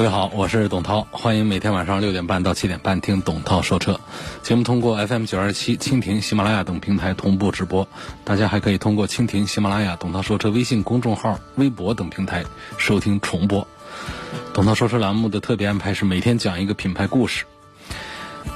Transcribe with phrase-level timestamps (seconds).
[0.00, 4.00] 各位好，我是董涛，欢迎每天晚上六点半到七点半听董涛说车。
[4.42, 7.86] 节目通过 FM 九二七、蜻蜓、喜马拉雅等平台同步直播，
[8.24, 12.42] 大家还可以通过蜻蜓、喜马拉雅、董涛说车微信公众号、微博等平台
[12.78, 13.68] 收听重播。
[14.54, 17.44] 董涛说车栏目的特别安排是每天讲一个品牌故事，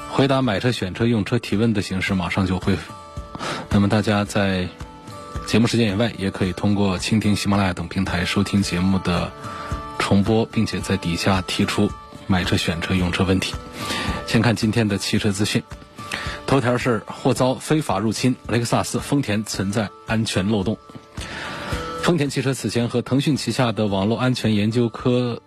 [0.09, 2.91] 回答买车、选车、用车提问的形式马上就恢复。
[3.69, 4.67] 那么大家在
[5.45, 9.31] 节目时间以外，也可以通过蜻蜓、喜马拉雅等平台收听节目的。
[10.05, 11.89] 重播，并且在底下提出
[12.27, 13.55] 买车、选车、用车问题。
[14.27, 15.63] 先看今天的汽车资讯，
[16.45, 20.77] 头条是或遭非法入侵，雷克萨斯、丰田存在安全漏洞。
[22.03, 25.41] 丰田汽车此前和腾讯旗下的网络安全研究科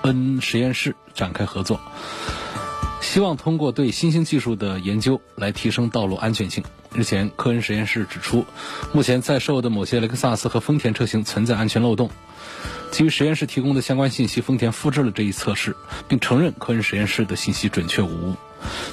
[0.00, 1.78] 恩实验室展开合作，
[3.02, 6.64] 希望通过对新兴技术的研究来提升道路安全性。
[6.94, 8.46] 日前，科恩实验室指出，
[8.92, 12.10] 目前在售的某些雷克萨斯和丰田车型存在安全漏洞。
[12.92, 15.74] 基于实验室提供的相关信息，丰田复制了这一测试，
[16.06, 18.34] 并承认科恩实验室的信息准确无误。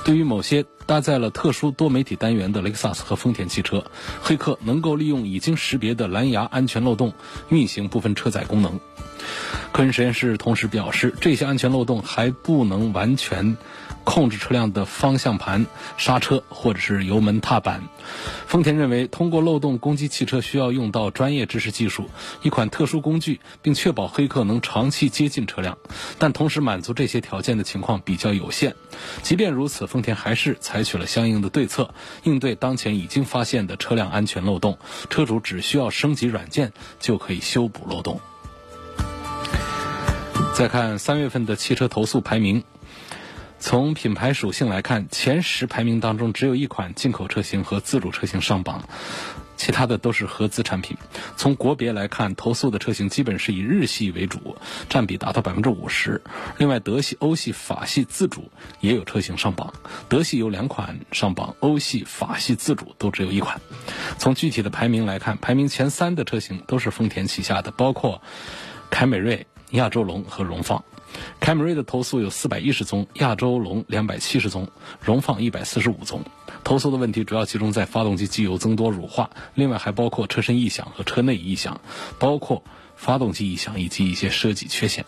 [0.04, 3.86] 对于某些搭载了特殊多媒体单元的雷克萨斯和丰田汽车，
[4.24, 7.14] 黑客能够利用已经识别的蓝牙安全漏洞
[7.50, 8.80] 运行部分车载功能。
[9.72, 13.58] 科恩实验室同时表示，这些安全漏洞还不能完全。
[14.10, 17.84] 控制车辆的方向盘、刹车或者是油门踏板。
[18.48, 22.10] 丰田认为，通过漏洞攻击汽车需要用到专业知识技术、
[22.42, 25.78] 一款特殊工具，并确保黑客能长期接近车辆。
[26.18, 28.74] 但同时满足这些条件的情况比较有限。
[29.22, 31.94] 即便如此，丰田还是采取了相应的对策，
[32.24, 34.80] 应对当前已经发现的车辆安全漏洞。
[35.12, 38.20] 车主只需要升级软件就可以修补漏洞。
[40.56, 42.64] 再看三月份的汽车投诉排名。
[43.60, 48.88] 从品牌属性来看，前十排名当中只有一款进口车型和自主车型上榜，
[49.58, 50.98] 其他的都是合资产品。
[51.36, 54.56] 从国别来看，投诉的车型基本是以日系为主，
[54.88, 56.22] 占比达到百分之五十。
[56.58, 58.50] 另外，德系、欧系、法系自主
[58.80, 59.74] 也有车型上榜，
[60.08, 63.60] 德系有两款上榜，欧系、法系自主都只有一款。
[64.18, 68.22] 从具体的排名来看，排名前三的车型都是丰田旗下的，包括
[68.90, 70.84] 凯美瑞、亚洲龙和荣放。
[71.40, 74.68] 凯美瑞的投诉有四百一十宗，亚洲龙两百七十宗，
[75.02, 76.24] 荣放一百四十五宗。
[76.64, 81.82] 投诉的问题主要集中在发动机机油增多、乳化，另外还包括车身异响和车内异响，
[82.20, 82.64] 包括
[82.96, 85.06] 发动机异响以及一些设计缺陷。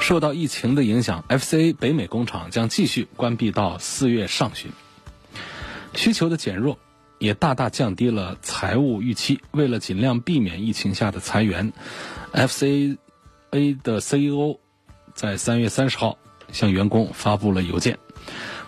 [0.00, 4.70] 受到疫情的影响，FCA 北美工厂将继续关闭到四月上旬。
[5.94, 6.78] 需求的减弱
[7.18, 9.40] 也大大降低了财务预期。
[9.50, 11.74] 为了尽量避免疫情下的裁员
[12.32, 12.98] ，FCA。
[13.82, 14.58] 的 CEO
[15.14, 16.18] 在三月三十号
[16.52, 17.98] 向员工发布了邮件，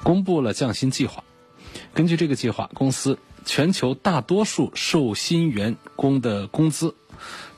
[0.03, 1.23] 公布了降薪计划。
[1.93, 6.95] 根据这个计划，公司全球大多数受薪员工的工资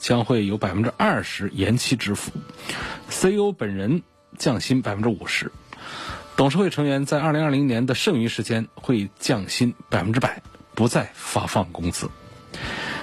[0.01, 2.33] 将会有百分之二十延期支付
[3.09, 4.03] ，CEO 本人
[4.37, 5.53] 降薪百分之五十，
[6.37, 10.43] 董事会成员在二零二零年的剩余时间会降薪百分之百，
[10.75, 12.11] 不再发放工资。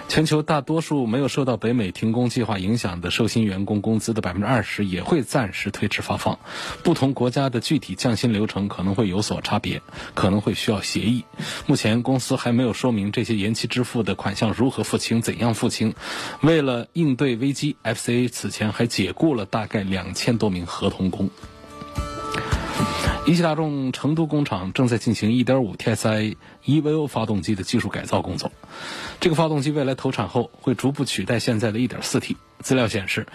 [0.10, 6.40] 全球大多数没有受到北美停工计划影响的受薪员工工资的百分之二十也会暂时推迟发放。
[6.84, 9.84] 不同国家的具体降薪流程可能会有所差别，
[10.16, 11.24] 可能会需要协议。
[11.68, 15.94] 目前公司还没有说明这些延期支付的款项如何付清、怎样付清。
[16.42, 21.30] 为了应对危机，FCA 此前还解雇了大概两千多名合同工。
[23.30, 26.36] 一汽大众成都工厂正在进行1.5 TSI
[26.66, 28.52] EVO 发动机的技术改造工作。
[29.20, 32.38] 这个发动机未来投产后会逐步取代现在的一点四 T。
[32.62, 33.28] 资料显示，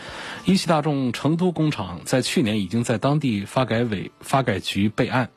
[0.47, 5.31] 一汽大众成都工厂在去年已经在当地发改委、发改局备案。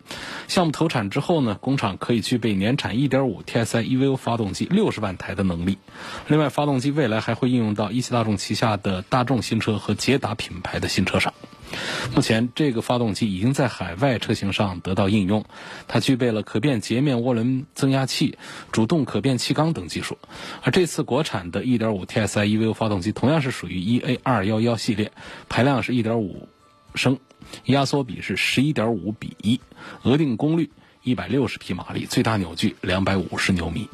[0.47, 5.77] 项目投产之后呢，工厂可以具备年产1.5 TSI EVO 发动机六十万台的能力。
[6.27, 11.31] 另外，发动机未来还会应用到一汽大众旗下的大众新车和捷达品牌的新车上。
[12.15, 15.43] 目前，这个发动机已经在海外车型上得到应用，
[15.87, 18.37] 它具备了可变截面涡轮增压器、
[18.71, 20.17] 主动可变气缸等技术。
[20.63, 25.11] 而这次国产的 1.5T SI EVO 发动机同样是属于 EA211 系列，
[25.49, 26.31] 排量是1.5
[26.95, 27.19] 升，
[27.65, 29.59] 压缩比是11.5比1，
[30.03, 30.71] 额定功率
[31.03, 33.87] 160匹马力，最大扭矩250牛米。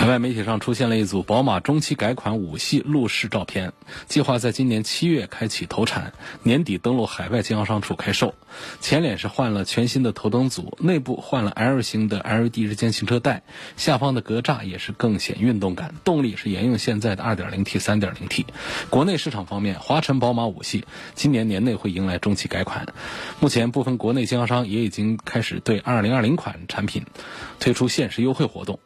[0.00, 3.74] 海外媒体上出现了一组宝马中期改款五系路试照片，
[4.08, 8.34] 计划在今年七月开启投产，年底登陆海外经销商处开售。
[8.80, 13.42] 前脸是换了全新的头灯组，内部换了 L 型的 LED 日间行车带，
[13.76, 15.94] 下方的格栅也是更显运动感。
[16.02, 18.46] 动力是沿用现在的 2.0T、3.0T。
[18.88, 22.86] 国内市场方面，华晨宝马五系今年年内会迎来中期改款，
[23.38, 27.04] 目前部分国内经销商也已经开始对2020款产品
[27.58, 28.80] 推出限时优惠活动。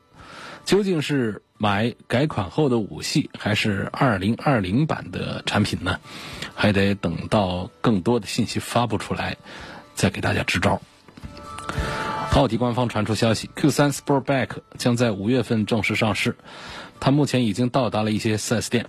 [0.64, 6.00] 究竟是买改款后的五系，还是二零二零版的产品呢？
[6.54, 9.36] 还得等到更多的信息发布出来，
[9.94, 10.80] 再给大家支招。
[12.32, 16.36] 奥迪官方传出消息，Q3 Sportback 将在五月份正式上市，
[16.98, 18.86] 它目前已经到达了一些 4S 店，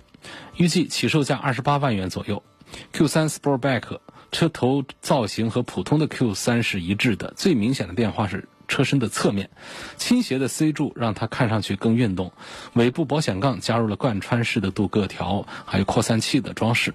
[0.56, 2.42] 预计起售价二十八万元左右。
[2.92, 4.00] Q3 Sportback
[4.32, 8.48] 车头造型和普通的 Q3 是一致的，最明显的变化是。
[8.68, 9.50] 车身的侧面，
[9.96, 12.32] 倾斜的 C 柱让它看上去更运动。
[12.74, 16.94] 尾部保险杠加入了贯穿式的镀铬条，还有扩散器的装饰。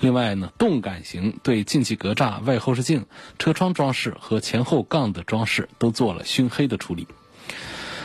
[0.00, 3.06] 另外呢，动感型对进气格栅、外后视镜、
[3.38, 7.06] 车窗装饰和前后杠的装饰都做了熏黑的处理。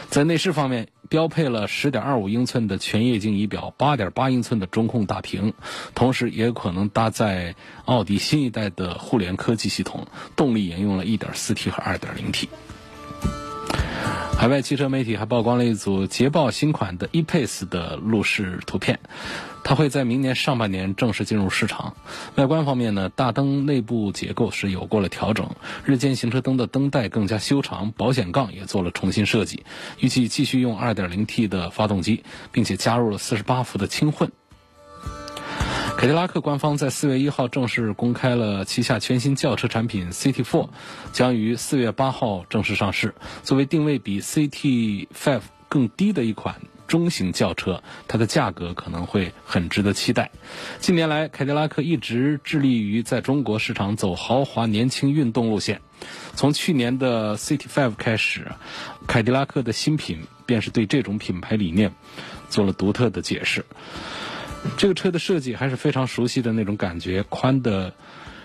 [0.10, 5.54] 在内饰方面，标配了10.25英寸的全液晶仪表、8.8英寸的中控大屏，
[5.96, 12.48] 同时也可能搭载奥迪新一代的互联科技系统，动力沿用了 1.4T 和 2.0T。
[14.38, 19.00] 海外汽车媒体还曝光了一组捷豹新款的 E-Pace 的路试图片，
[19.64, 21.96] 它会在明年上半年正式进入市场。
[22.36, 25.50] 外观方面呢，大灯内部结构是有过了调整，
[25.86, 29.64] 日间行车灯的灯带更加修长，保险杠也做了重新设计。
[30.00, 34.32] 预计继续用 2.0T 的发动机，并且加入了48伏的轻混。
[35.98, 40.70] 凯迪拉克官方在四月一号正式公开了旗下全新轿车产品 CT4，
[41.12, 43.16] 将于四月八号正式上市。
[43.42, 50.30] 作为定位比 CT5 更低的一款中型轿车，它的价格可能会很值得期待。
[50.78, 55.82] 近年来，凯迪拉克一直致力于在中国市场走豪华、年轻、运动路线。
[56.36, 58.52] 从去年的 CT5 开始，
[59.08, 61.96] 凯迪拉克的新品便是对这种品牌理念
[62.50, 63.66] 做了独特的解释。
[64.76, 67.94] 这个车的设计还是非常熟悉的那种感觉，宽的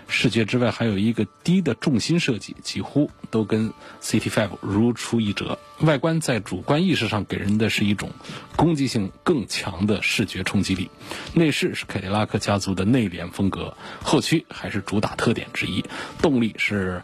[0.08, 3.72] 视觉之外，还有一个低的重心设计，几乎都跟
[4.02, 5.58] CT5 如出一辙。
[5.80, 8.10] 外观在主观意识上给人的是一种
[8.56, 10.90] 攻击性更强的视觉冲击力。
[11.34, 15.84] 内饰是凯迪拉克家族的内敛风格，后驱还是主打特点之一。
[16.20, 17.02] 动力是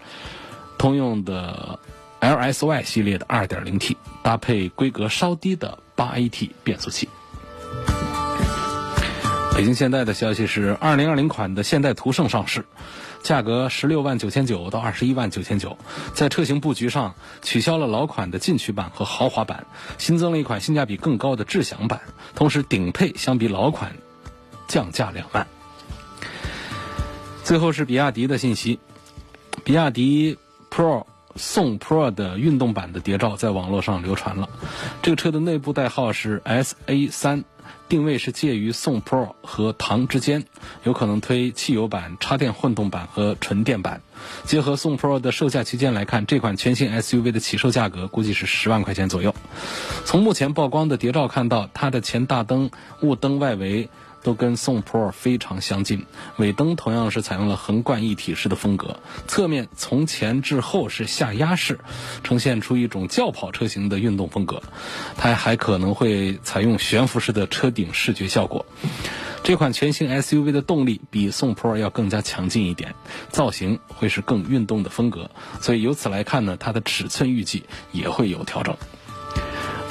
[0.79, 1.79] 通用的
[2.21, 7.09] LSY 系列的 2.0T，搭配规格稍低的 8AT 变速器。
[9.59, 12.65] 北京现代的消息是，二零二零款的现代途胜上市，
[13.25, 15.77] 价格十六万九千九到二十一万九千九。
[16.15, 19.67] 在车型布局上，取消了老款的进取版和豪华版，
[19.99, 22.03] 新增了一款性价比更高的智享版，
[22.37, 23.97] 同时顶配相比老款
[24.69, 25.45] 降价两万。
[27.43, 28.79] 最后是比亚迪的信息，
[29.65, 30.39] 比亚迪
[30.71, 31.05] Pro
[31.35, 34.49] 宋 Pro 的运动版的谍照在网络上流传了，
[35.03, 37.45] 这个车的内部代号是 SA 三。
[37.89, 40.45] 定位是介于宋 Pro 和唐之间，
[40.85, 44.01] 有可能推汽油版、插电混动版和纯电版。
[44.45, 49.35] 结合宋 Pro 的售价区间来看，这款全新 SUV 的起售价格估计是十万块钱左右。
[50.05, 52.71] 从目前曝光的谍照看到，它的前大灯、
[53.03, 53.89] 雾灯外围。
[54.29, 56.05] 都跟宋 Pro 非常相近，
[56.37, 61.81] 尾灯同样是采用了横贯一体式的风格，侧面从前至后是下压式，
[62.23, 64.63] 呈现出一种轿跑车型的运动风格。
[65.17, 68.67] 它还可能会采用悬浮式的车顶视觉效果。
[69.43, 72.95] 这款全新 SUV 的动力比宋 Pro 要更加强劲一点，
[73.31, 75.31] 造型会是更运动的风格，
[75.63, 78.77] 所以由此来看呢，它的尺寸预计也会有调整。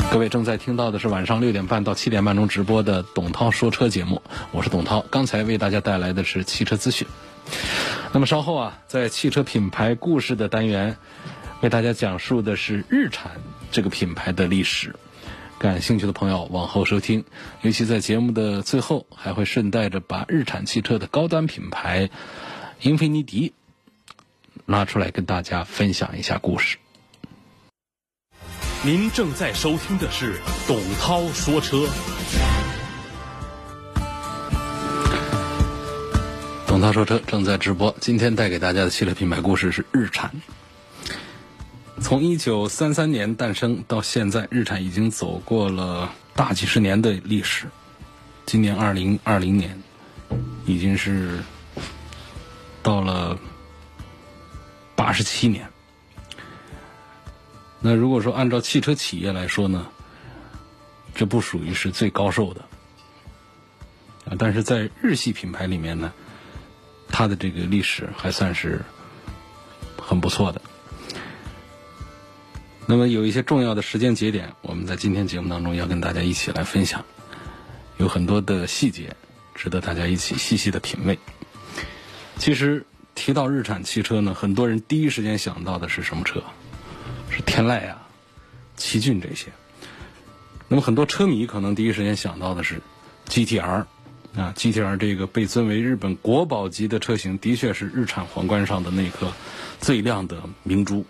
[0.10, 4.22] 各位正在听到的是晚上六点半到七点半钟直播的董涛说车节目，
[4.52, 5.06] 我是董涛。
[5.12, 7.08] 刚才为大家带来的是汽车资讯。
[8.14, 10.98] 那么稍后啊，在汽车品牌故事的单元，
[11.62, 13.34] 为大家讲述的是日产
[13.70, 14.96] 这个品牌的历史。
[15.60, 17.26] 感兴趣的朋友往后收听，
[17.62, 22.10] 尤其在节目的最后，还会顺带着把日产汽车的高端品牌
[22.82, 23.54] 英菲尼迪
[24.66, 26.78] 拉出来跟大家分享一下故事。
[28.88, 31.86] 您正在收听的是董涛说车。
[36.65, 40.32] 董涛说车正在直播，今天带给大家的汽车品牌故事是日产。
[42.00, 47.65] 从一九三三年诞生到现在，日产已经走过了大几十年的历史。
[48.46, 49.77] 今年二零二零年，
[50.65, 51.44] 已经是
[52.82, 53.38] 到了
[54.96, 55.70] 八十七年。
[57.79, 59.88] 那如果说按照汽车企业来说呢，
[61.15, 62.62] 这不属于是最高寿的
[64.25, 64.36] 啊。
[64.38, 66.12] 但是在日系品牌里面呢，
[67.07, 68.81] 它的这个历史还算是
[70.01, 70.62] 很不错的。
[72.86, 77.05] 那么有一些重要的时间节点，我们在今天节目当中要跟大家一起来分享，
[77.98, 79.15] 有很多的细节
[79.53, 81.19] 值得大家一起细细的品味。
[82.38, 86.41] 其实提到日产汽车呢，很多人第一时间想到的是什么车？
[87.29, 88.07] 是天籁啊、
[88.75, 89.48] 奇骏这些。
[90.67, 92.81] 那么很多车迷可能第一时间想到的是
[93.29, 93.86] GTR
[94.36, 99.31] 啊，GTR 这个被尊为日本国宝级的车型，的确是日产皇冠上的那颗
[99.79, 101.05] 最亮的明珠。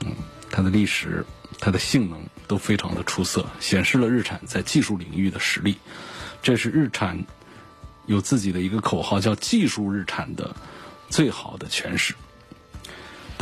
[0.00, 0.14] 嗯，
[0.50, 1.24] 它的历史、
[1.58, 5.76] 它的性能都非常的出色，显示了日产在技术领域的实力。
[6.42, 7.24] 这是日产
[8.06, 10.56] 有自己的一个口号，叫“技术日产”的
[11.08, 12.14] 最好的诠释。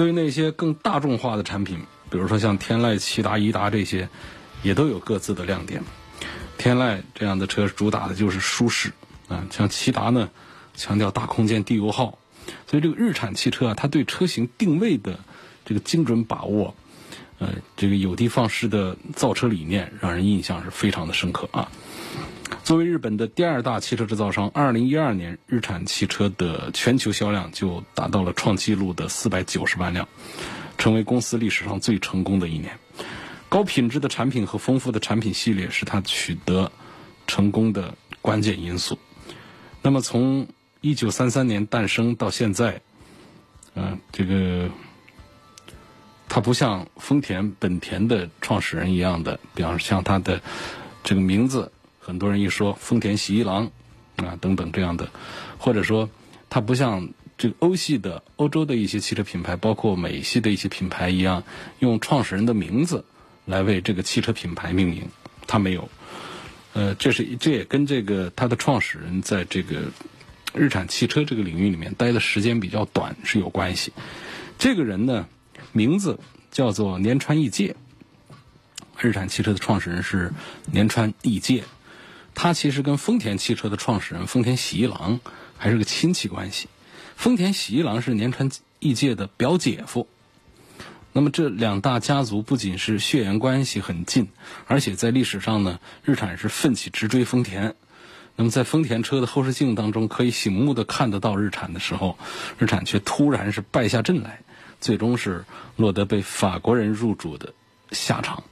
[0.00, 4.08] 对于那些更大众化的产品，比如说像天籁、骐达、颐达这些。
[4.62, 5.82] 也都有各自的亮点。
[6.58, 8.92] 天籁这样的车主打的就是舒适
[9.28, 10.28] 啊，像骐达呢，
[10.74, 12.18] 强调大空间、低油耗。
[12.66, 15.18] 所以这个日产汽车啊，它对车型定位的
[15.64, 16.74] 这个精准把握，
[17.38, 21.70] 呃，这个有的放矢的造车理念，让人印象是非常的深刻啊。
[22.64, 30.08] 作为日本的第二大汽车制造商，二零一二年日产汽车的全球销量就达到了创纪录的四百九十万辆，
[30.78, 32.78] 成为公司历史上最成功的一年。
[33.48, 36.70] 高品质的产品和丰富的产品系列是它取得
[37.26, 38.98] 成功的关键因素。
[39.82, 40.46] 那么从
[40.80, 42.80] 一九三三年诞生到现在，
[43.74, 44.70] 嗯，这个
[46.28, 50.40] 它不像丰田、本田的创始人一样的，比方像它的
[51.02, 51.72] 这个名字，
[52.10, 53.70] 很多人一说丰田喜一郎
[54.16, 55.08] 啊等等这样的，
[55.58, 56.10] 或者说
[56.50, 61.42] 它不像这个欧系的欧洲的一些汽车品牌，包括美系的一些品牌一样，
[61.78, 63.04] 用创始人的名字。
[63.46, 65.08] 来为这个汽车品牌命名，
[65.46, 65.88] 他没有，
[66.72, 69.80] 呃，这是这也跟这个他的创始人在这个
[70.54, 73.92] 日产汽车这个领域里面待的时间比较短是有关系。
[74.56, 75.26] 这个人呢，
[75.72, 76.20] 名字
[76.52, 77.74] 叫做年川义介，
[79.00, 80.32] 日产汽车的创始人是
[80.70, 81.64] 年川义介，
[82.34, 85.20] 他其实跟丰田汽车的创始人丰田喜一郎
[85.58, 86.68] 还是个亲戚关系。
[87.16, 90.08] 丰田喜一郎是年川义介的表姐夫。
[91.12, 94.28] 那么这两大家族不仅是血缘关系很近，
[94.66, 97.74] 而且在历史上呢，日产是奋起直追丰田。
[98.36, 102.16] 那么在丰田车的后视镜当中可以醒目的看得到日产的时候，
[102.58, 104.40] 日产却突然是败下阵来，
[104.80, 105.44] 最终是
[105.76, 107.52] 落得被法国人入主的
[107.90, 108.44] 下场。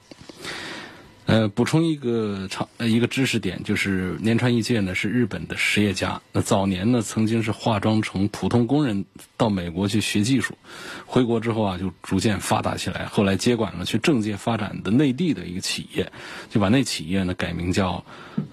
[1.29, 6.19] 呃，补充一个常呃一个知识点，就是年川义介呢是日本的实业家。
[6.33, 9.05] 那早年呢曾经是化妆成普通工人
[9.37, 10.57] 到美国去学技术，
[11.05, 13.05] 回国之后啊就逐渐发达起来。
[13.05, 16.11] 后来接管了去政界发展的内地的一个企业，
[16.49, 18.03] 就把那企业呢改名叫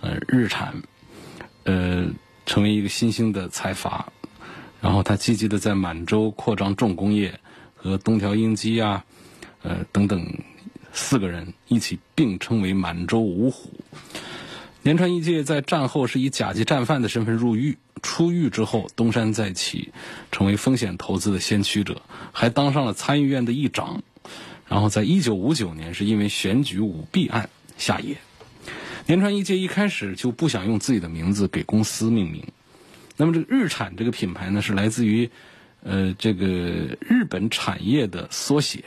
[0.01, 0.75] 呃日产，
[1.63, 2.07] 呃
[2.45, 4.11] 成为一个新兴的财阀。
[4.81, 7.39] 然后他积极的在满洲扩张重工业
[7.73, 9.05] 和东条英机啊，
[9.63, 10.21] 呃等等。
[10.95, 13.69] 四个人一起并称为满洲五虎。
[14.81, 19.91] 年川一介在战后是以甲级战犯的身份入狱，出狱之后东山再起，
[20.31, 24.01] 成为风险投资的先驱者，还当上了参议院的议长。
[24.67, 28.17] 然后在一九五九年是因为选举舞弊案下野。
[29.05, 32.43] 年川一介一开始就不想用自己的名字给公司命名。
[33.17, 35.29] 那么这个日产这个品牌呢，是来自于
[35.83, 36.47] 呃这个
[37.01, 38.83] 日本产业的缩写。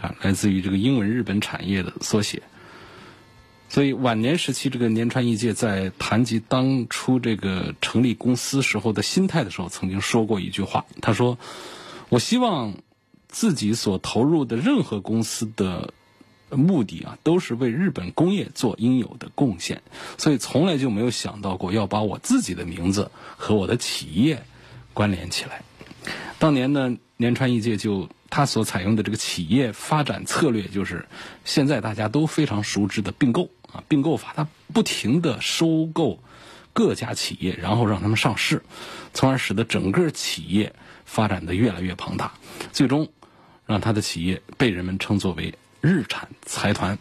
[0.00, 2.42] 啊，来自于这个英文日本产业的缩写。
[3.68, 10.86] 所以晚年时期，这个年川义介在谈及当初这个成立公司时候的心态的时候，曾经说过一句话。
[11.00, 11.38] 他说
[12.10, 12.74] ：“我希望
[13.28, 15.94] 自己所投入的任何公司的
[16.50, 19.82] 目的啊，都是为日本工业做应有的贡献。
[20.18, 24.42] 所以从来就没有想到过要把我自己的名字和我的企业
[24.92, 25.62] 关联起来。”
[26.40, 28.08] 当年呢，年川一介就。
[28.32, 31.04] 他所采用的这个企业发展策略，就是
[31.44, 36.22] 现在大家都非常熟知的并购啊，并购法，它不停的收购
[36.72, 38.62] 各家企业，然后让他们上市，
[39.12, 40.72] 从而使得整个企业
[41.04, 42.34] 发展的越来越庞大，
[42.70, 43.08] 最终
[43.66, 46.96] 让他的企业被人们称作为日产财团。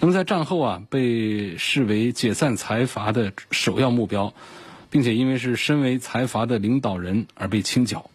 [0.00, 4.32] 那么在战后啊，被视为解散财阀的首要目标，
[4.88, 8.10] 并且因为是身为财阀的领导人而被清剿。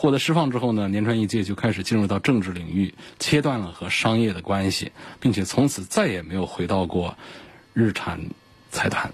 [0.00, 7.18] 获得释放之后呢，年川一介就开始进入到政治领域，切断了和商业的关系，并且从此再也没有回到过
[7.74, 8.30] 日产
[8.70, 9.12] 财团。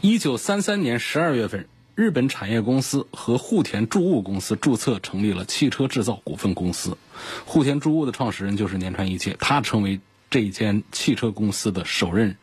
[0.00, 6.96] 一九三三年十二月份，日本产业公司和户田住物公司注册成立了汽车制造股份公司，
[7.44, 10.00] 户田住物的创始人就是年川一介，他成为。
[10.28, 12.36] 这间汽车公司的首任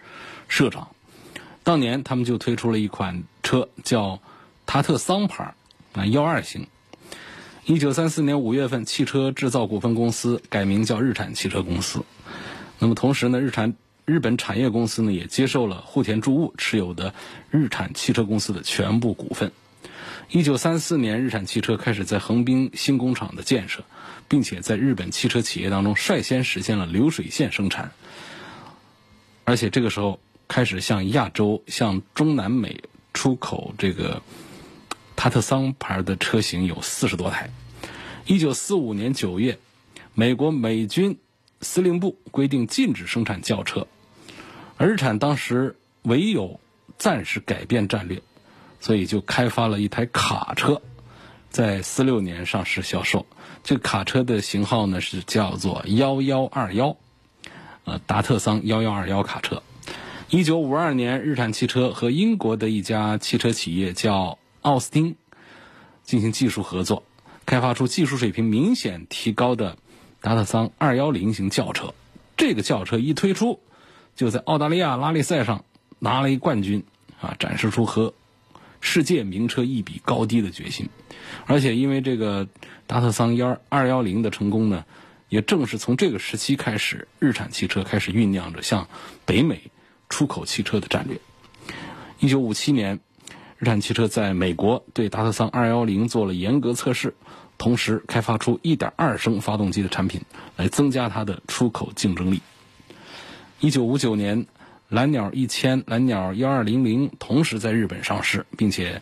[0.48, 0.88] 社长。
[1.64, 4.22] 当年他们就推出了一款车，叫
[4.66, 5.54] 塔特桑牌
[5.92, 6.68] 啊幺二型。
[7.66, 12.04] 一九三四年五月份，汽车制造股份公司改名叫日产汽车公司。
[12.78, 17.14] 那么同时呢，日产日本产业公司呢也接受了户田住物持有的
[17.52, 19.54] 日产汽车公司的全部股份。
[20.30, 23.86] 一九三四年，日产汽车开始在横滨新工厂的建设，
[24.28, 27.94] 并且在日本汽车企业当中率先实现了流水线生产，
[29.46, 34.22] 而且这个时候开始向亚洲、向中南美出口这个。
[35.16, 37.50] 塔特桑牌的车型有四十多台。
[38.26, 39.60] 一九四五年九月，
[40.14, 41.18] 美国美军
[41.62, 43.88] 司令部规定禁止生产轿车，
[44.78, 46.60] 而日产当时唯有
[46.98, 48.22] 暂时改变战略，
[48.80, 50.82] 所以就开发了一台卡车，
[51.50, 53.26] 在四六年上市销售。
[53.64, 56.96] 这卡车的型号呢是叫做幺幺二幺，
[57.84, 59.64] 呃，达特桑幺幺二幺卡车。
[60.30, 64.38] 一九五二年，日产汽车和英国的一家汽车企业叫。
[64.64, 65.16] 奥斯汀
[66.04, 67.04] 进行技术合作，
[67.46, 69.78] 开发出技术水平明显提高的
[70.22, 71.94] 达特桑210型轿车。
[72.38, 73.60] 这个轿车一推出，
[74.16, 75.66] 就在澳大利亚拉力赛上
[76.00, 76.84] 拿了一冠军，
[77.20, 78.14] 啊，展示出和
[78.80, 80.90] 世界名车一比高低的决心。
[81.46, 82.48] 而且因为这个
[82.88, 84.86] 达特桑幺210的成功呢，
[85.28, 88.88] 也正是从这个时期开始，日产汽车开始酝酿着向
[89.26, 89.72] 北美
[90.08, 91.20] 出口汽车的战略。
[92.22, 93.02] 1957年。
[93.64, 97.14] 日产汽车在美国对达特桑210做了严格测试，
[97.58, 100.20] 同时开发出1.2升发动机的产品，
[100.58, 102.42] 来增加它的出口竞争力。
[103.62, 104.46] 1959年，
[104.90, 109.02] 蓝鸟1000、蓝鸟1200同时在日本上市，并且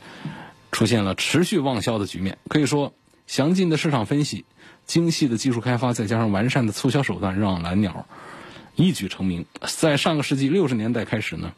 [0.72, 2.38] 出现了持续旺销的局面。
[2.48, 2.94] 可以说，
[3.26, 4.46] 详尽的市场分析、
[4.86, 8.06] 精细的技术开发，再加上完善的促销手段，让蓝鸟
[8.76, 9.44] 一举成名。
[9.66, 11.52] 在上个世纪60年代开始呢，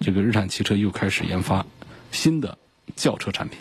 [0.00, 1.64] 这个日产汽车又开始研发。
[2.12, 2.56] 新的
[2.94, 3.58] 轿车产品。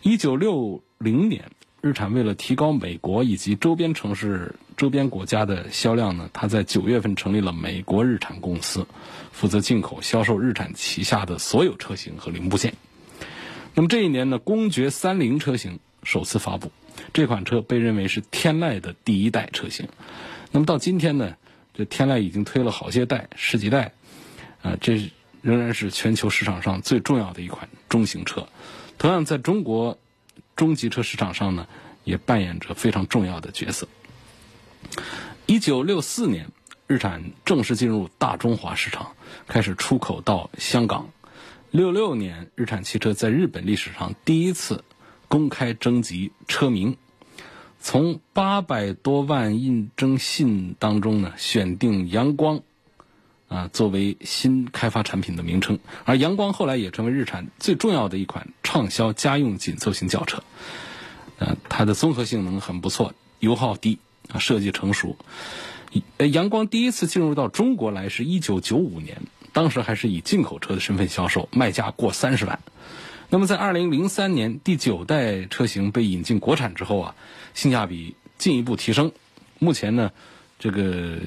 [0.00, 1.50] 一九六零年，
[1.82, 8.86] 日产为了提高美国以及周边城市、周边国家的销量呢，他在九月份成立了美国日产公司，
[9.32, 12.74] 负责进口、销售日产旗下的所有车型和零部件。
[13.74, 16.70] 那么这一年呢，公爵三零车型首次发布，
[17.12, 19.88] 这款车被认为是天籁的第一代车型。
[20.52, 21.36] 那么到今天呢，
[21.74, 23.92] 这天籁已经推了好些代，十几代，
[24.62, 25.10] 啊，这。
[25.42, 28.48] 仍然是全球市场上最重要的一款中型车，
[28.98, 29.98] 同样在中国
[30.56, 31.66] 中级车市场上呢，
[32.04, 33.86] 也扮演着非常重要的角色。
[35.46, 36.50] 一九六四年，
[36.86, 39.12] 日产正式进入大中华市场，
[39.46, 41.10] 开始出口到香港。
[41.70, 44.84] 六六年，日产汽车在日本历史上第一次
[45.28, 46.96] 公开征集车名，
[47.78, 52.62] 从八百多万应征信当中呢，选定阳光。
[53.48, 60.44] 啊，作为新开发产品的名称，而阳光后来也成为日产最重要的一款畅销家用紧凑型轿车。
[61.38, 65.16] 呃，它的综合性能很不错，油耗低，啊，设计成熟。
[66.18, 69.22] 呃，阳光第一次进入到中国来是一九九五年，
[69.54, 72.60] 当时还是以进口车的身份销售，卖价过三十万。
[73.30, 77.14] 那么在二零零三年第九代车型被引进国产之后啊，
[77.54, 79.12] 性价比进一步提升。
[79.58, 80.12] 目前呢。
[80.58, 81.18] 这个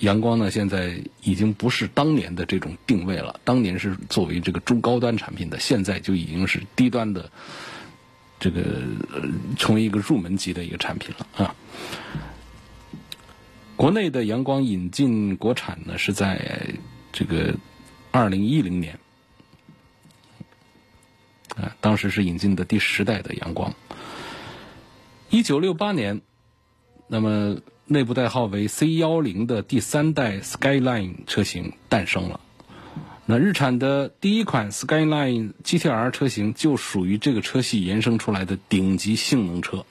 [0.00, 3.38] 阳光呢，现在已经不是当年的这种定位了。
[3.44, 7.30] 当年是作为这个中高端产品的，现在就已经是低端的，
[8.40, 8.82] 这个
[9.56, 11.54] 成为一个入门级的一个产品了啊。
[13.76, 16.74] 国内的阳光引进国产呢，是在
[17.12, 17.54] 这个
[18.10, 18.98] 二零一零年
[21.54, 23.72] 啊，当时是引进的第十代的阳光。
[25.28, 26.22] 一九六八年，
[27.06, 27.56] 那么。
[27.92, 32.38] 内部代号为 C 幺零的第三代 Skyline 车型诞生了。
[33.26, 39.84] 那日产的第一款 Skyline GTR 车型就属于这个车系延伸出来的顶级性能车。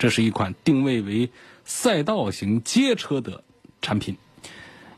[0.00, 1.30] 这是一款定位为
[1.64, 3.44] 赛道型街车的
[3.80, 4.16] 产品。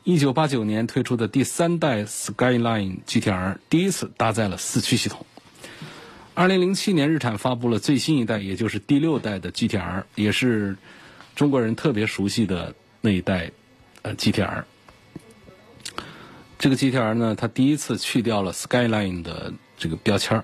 [0.03, 5.27] 一九八九年推出的第三代 Skyline GTR 第一次搭载了四驱系统。
[6.33, 10.79] 二零零七年，日产发布了最新一代，也就是第六代的 GTR，也是。
[11.37, 13.53] 中国人特别熟悉的那一代，
[14.01, 14.65] 呃，GTR。
[16.59, 20.43] 这个 GTR 呢，它第一次去掉了 Skyline 的这个标签，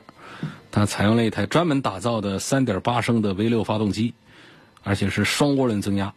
[0.70, 4.12] 它采用了一台专门打造的3.8升的 V6 发动机，
[4.83, 6.12] 而且是双涡轮增压。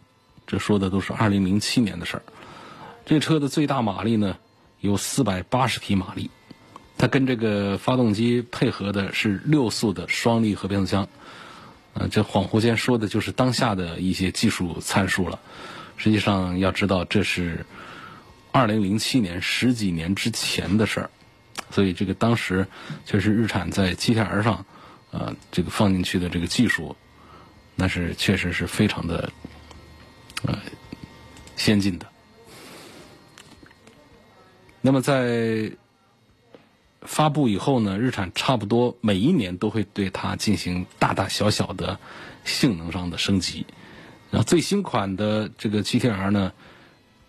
[0.46, 2.22] 这说的都是2007年的事儿。
[3.06, 4.36] 这车的最大马力呢
[4.80, 6.30] 有480匹马力，
[6.98, 11.08] 它跟这个发动机配合的是六速的双离合变速箱。
[11.98, 15.38] 呃，这恍惚间说的就是当下的一些技术参数了。
[15.96, 17.64] 实际上要知道，这是
[18.52, 21.10] 二零零七年十几年之前的事儿，
[21.70, 22.66] 所以这个当时
[23.06, 24.66] 确实日产在 GTR 上，
[25.10, 26.94] 呃，这个放进去的这个技术，
[27.74, 29.32] 那是确实是非常的
[30.44, 30.58] 呃
[31.56, 32.06] 先进的。
[34.82, 35.72] 那么在
[37.06, 41.98] 发布以后呢，日产差不多每一年都会对它进行大大小小的
[42.44, 43.64] 性能上的升级。
[44.30, 46.52] 然后最新款的这个 GTR 呢，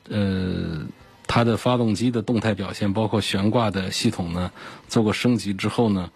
[0.10, 0.86] 呃，
[1.28, 4.52] 它的发动机的动态表现，包括悬挂的系统呢，
[4.88, 6.10] 做过升级之后呢，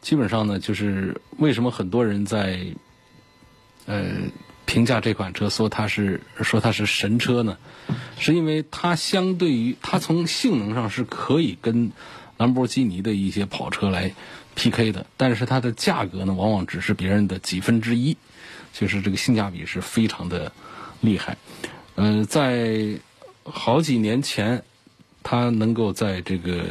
[0.00, 2.60] 基本上呢，就是为什么很多人在
[3.86, 4.04] 呃
[4.66, 7.56] 评价这款车说它是说它是神车呢？
[8.18, 11.90] 是因为它相对于它从性能上是可以跟
[12.42, 14.12] 兰博基尼的一些跑车来
[14.56, 18.16] PK 的，但是它的价格呢，往往只是别人的几分之一。
[18.72, 20.50] 就是这个性价比是非常的
[21.02, 21.36] 厉害，
[21.94, 22.98] 呃，在
[23.44, 24.64] 好几年前，
[25.22, 26.64] 它能够在这个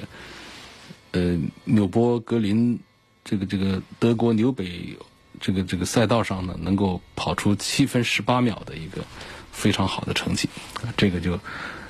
[1.11, 2.79] 呃纽波格林
[3.23, 4.97] 这个这个德国纽北
[5.39, 9.05] 这个这个赛道上呢，能够跑出七分十八秒的一个
[9.51, 10.49] 非常好的成绩，
[10.97, 11.39] 这个就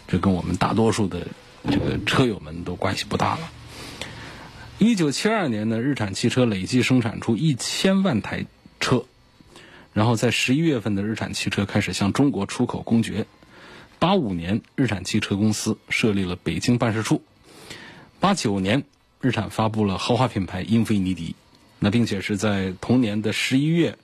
[0.10, 1.26] 这跟我们大多数的
[1.72, 3.50] 这个车友们都关系不大了。
[4.84, 8.48] 一九七二年呢，日产汽车累计生产出一千万台
[8.80, 9.06] 车。
[9.94, 13.28] 然后在十一月份的日产汽车开始向中国出口公爵。
[14.00, 17.22] 八五年，日产汽车公司设立了北京办事处。
[18.20, 18.84] 八九年，
[19.22, 21.36] 日产发布了豪华品牌英菲尼迪，
[21.78, 24.00] 那并且是在同年的十一月，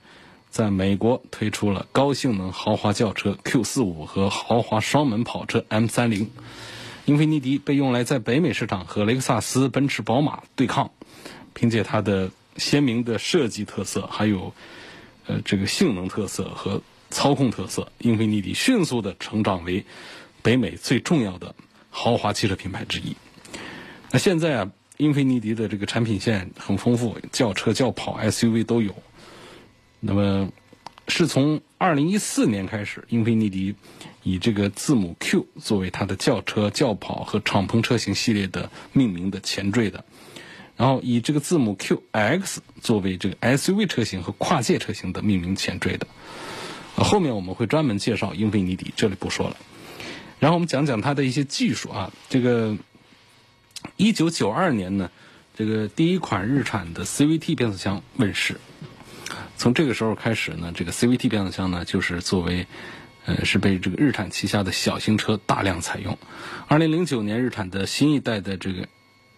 [0.48, 6.30] 在美国推出了高性能豪华轿车 Q 四五和豪华双门跑车 M 三零。
[7.08, 10.92] 英菲尼迪被用来在北美市场和雷克萨斯、奔驰、宝马对抗，
[11.54, 14.52] 凭借它的鲜明的设计特色，还有。
[15.30, 19.84] 呃，这个性能特色和操控特色，英菲尼迪迅速的成长为
[20.40, 21.54] 北美最重要的
[21.90, 23.14] 豪华汽车品牌之一。
[24.10, 28.94] 那现在啊，英菲尼迪的这个产品线很丰富，轿车、轿跑、SUV 都有。
[30.00, 30.50] 那么
[31.08, 33.74] 是从二零一四年开始，英菲尼迪
[34.22, 40.04] 以这个字母 Q 作为它的轿车、轿跑和敞篷车型系列的命名的前缀的。
[40.76, 46.06] 然后以这个字母 QX 作为这个 SUV 车型和跨界车型的命名前缀的，
[46.94, 49.56] 后面我们会专门介绍英菲尼迪，这里不说了。
[50.38, 52.76] 然后我们讲讲它的一些技术啊，这个
[53.96, 55.10] 一九九二年呢，
[55.56, 58.60] 这个第一款日产的 CVT 变速箱问世，
[59.58, 62.66] 从这个时候开始呢，这个 CVT 变速箱呢就是作为
[63.26, 66.16] 呃是被这个日产旗下的小型车大量采用。
[66.68, 68.88] 二零零九年，日产的新一代的这个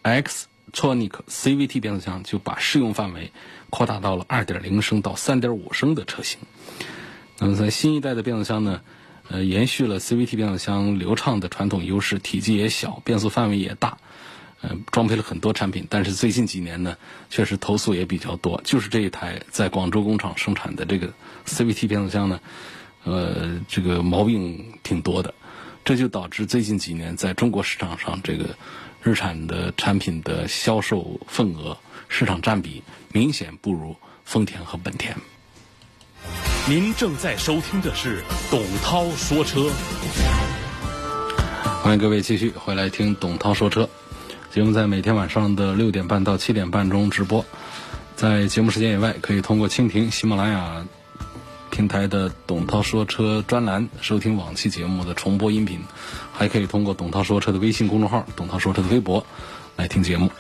[0.03, 0.47] X。
[0.73, 3.33] Tronic CVT 变速箱就把适用范围
[3.71, 6.39] 扩大到了2.0升到3.5升的车型。
[7.41, 8.81] 那么在新一代的变速箱呢，
[9.29, 13.99] 呃，延续了 CVT 变速箱流畅的传统优势，体积也小，变速范围也大，
[14.63, 15.87] 呃，装配了很多产品。
[15.91, 16.97] 但是最近几年呢，
[17.29, 21.13] 确实投诉也比较多，就是这一台在广州工厂生产的这个
[21.47, 22.41] CVT 变速箱呢，
[23.05, 25.35] 呃，这个毛病挺多的，
[25.85, 28.57] 这就导致最近几年在中国市场上这个。
[29.03, 31.75] 日产的产品的销售份额、
[32.11, 33.97] 市场占比明显不如
[34.27, 35.17] 丰田和本田。
[36.69, 39.71] 您正在收听的是董涛说车，
[41.83, 43.89] 欢迎各位继续回来听董涛说车。
[44.51, 47.45] 节目在每天晚上的六点半到七点半中直播，
[48.17, 50.85] 在节目时间以外，可以通过蜻蜓、喜马拉雅
[51.71, 55.79] 平台的董涛说车专栏收听往期节目的重播音频。
[56.33, 59.25] 还可以通过董涛说车的微信公众号、董涛说车的微博
[59.77, 60.33] 来听节目。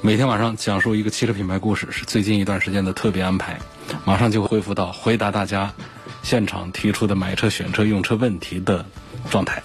[0.00, 3.60] 每天晚上讲述一个汽车品牌故事，是最近一段时间的特别安排。
[4.06, 5.74] 马上就会恢复到回答大家
[6.22, 8.86] 现场提出的买车、选车、用车问题的
[9.30, 9.62] 状态。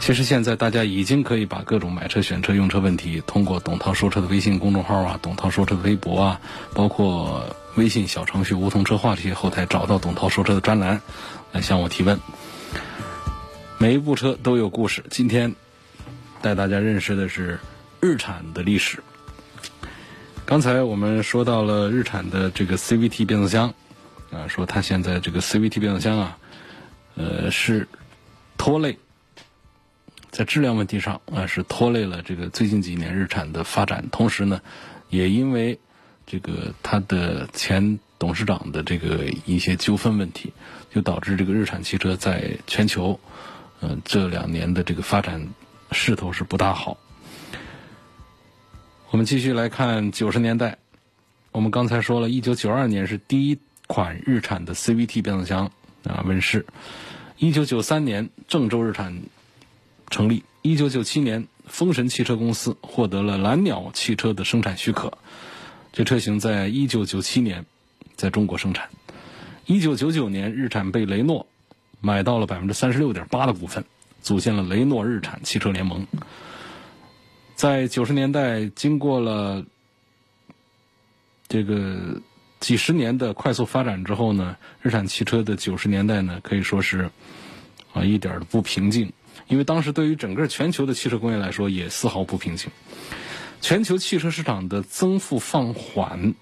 [0.00, 6.40] 其实现在大家已经可以把各种买车、选车、用车问题通过董涛说车的微信公众号啊、董涛说车的微博啊，
[6.74, 11.00] 包括微信小程序梧桐车话这些后台找到董涛说车的专栏
[11.52, 12.18] 来向我提问。
[13.76, 15.04] 每一部车都有故事。
[15.10, 15.54] 今天
[16.40, 17.58] 带大家认识的是
[18.00, 19.02] 日产的历史。
[20.44, 23.74] 刚才我们说到了日产的这个 CVT 变速箱，
[24.32, 26.38] 啊，说它现在这个 CVT 变速箱啊，
[27.16, 27.86] 呃，是
[28.56, 28.98] 拖累
[30.30, 34.04] 在质量问题上啊，是拖累了这个最近几年日产的发展。
[34.10, 34.60] 同时呢，
[35.08, 35.78] 也因为
[36.26, 40.52] 这个它的前董事长的这个一些纠纷问题，
[40.90, 43.18] 就导致这个日产汽车在全球。
[43.80, 45.48] 嗯，这两年的这个发展
[45.92, 46.98] 势头是不大好。
[49.10, 50.76] 我们继续来看九十年代，
[51.52, 55.70] 我们刚才说了一九九二年是第一款日产的 CVT 变速箱
[56.04, 56.66] 啊问世。
[57.38, 59.22] 一九九三年，郑州日产
[60.10, 60.44] 成立。
[60.62, 65.16] 一九九七年，风神汽车公司获得了蓝鸟汽车的生产许可，
[65.92, 67.64] 这车型在一九九七年
[68.16, 68.88] 在中国生产。
[69.66, 71.46] 一九九九年，日产被雷诺
[72.00, 73.84] 买到了百分之三十六点八的股份，
[74.20, 76.06] 组建了雷诺日产汽车联盟。
[77.54, 79.64] 在九十年代，经过了
[81.48, 82.20] 这个
[82.60, 87.10] 几十年的快速发展之后呢，日产汽车的九十年代呢，可以说是
[87.92, 89.12] 啊一点都不平静。
[89.48, 92.70] 因为当时对于整个全球的汽车工业来说，也丝毫不平静。
[93.60, 96.34] 全球汽车市场的增幅放缓，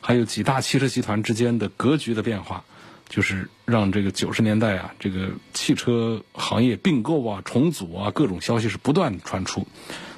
[0.00, 2.64] 还有几大汽车集团之间的格局的变化，
[3.08, 9.66] 就是让这个九十年代啊，这个汽车行业并购啊、重组啊，各种消息是不断传出。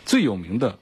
[0.05, 0.79] 最有名的，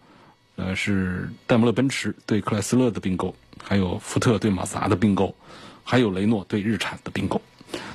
[0.56, 5.36] 呃，是戴姆勒奔驰对克莱斯勒的并购，还有福特对马自达的并购，
[5.84, 7.42] 还有雷诺对日产的并购。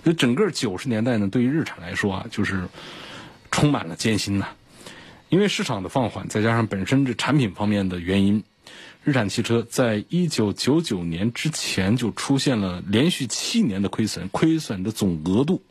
[0.04, 2.70] 所以整个九十年代呢，对于日产来说啊，就是。
[3.56, 4.48] 充满了艰辛呐，
[5.30, 8.44] 因为市场的放缓，再加上本身这产品方面的原因，
[9.06, 15.62] 日产汽车在一九九九年之前就出现了连续七年的亏损，亏损的总额度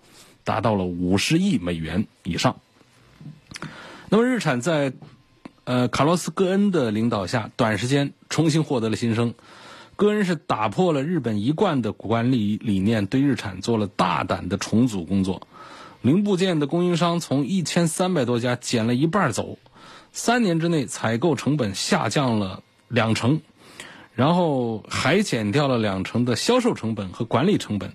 [0.44, 2.57] 达到了五十亿美元以上。
[4.09, 4.94] 那么日产在
[5.64, 9.35] 呃卡洛斯·戈恩的领导下，短时间重新获得了新生。
[9.97, 15.47] 戈恩是打破了日本一贯的管理理念，对日产做了大胆的重组工作。
[16.05, 19.59] 零部件的供应商从一千三百多家减了一半走，
[20.12, 23.40] 三年之内采购成本下降了两成，
[24.14, 27.95] 然后还减掉了两成的销售成本和管理成本。